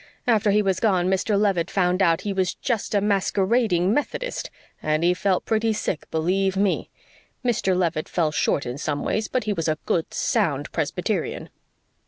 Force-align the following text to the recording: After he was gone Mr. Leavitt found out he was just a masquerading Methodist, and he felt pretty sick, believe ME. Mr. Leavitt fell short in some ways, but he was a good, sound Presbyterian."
After 0.25 0.49
he 0.49 0.63
was 0.63 0.79
gone 0.79 1.09
Mr. 1.09 1.39
Leavitt 1.39 1.69
found 1.69 2.01
out 2.01 2.21
he 2.21 2.33
was 2.33 2.55
just 2.55 2.95
a 2.95 3.01
masquerading 3.01 3.93
Methodist, 3.93 4.49
and 4.81 5.03
he 5.03 5.13
felt 5.13 5.45
pretty 5.45 5.73
sick, 5.73 6.09
believe 6.09 6.57
ME. 6.57 6.89
Mr. 7.45 7.77
Leavitt 7.77 8.09
fell 8.09 8.31
short 8.31 8.65
in 8.65 8.79
some 8.79 9.03
ways, 9.03 9.27
but 9.27 9.43
he 9.43 9.53
was 9.53 9.67
a 9.67 9.77
good, 9.85 10.11
sound 10.11 10.71
Presbyterian." 10.71 11.51